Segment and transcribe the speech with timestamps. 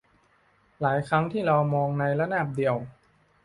[0.81, 2.75] หลายครั้งที่เรามองในระนาบเดียว